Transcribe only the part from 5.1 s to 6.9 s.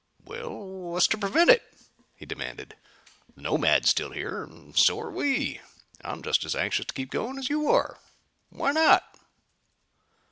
we. I'm just as anxious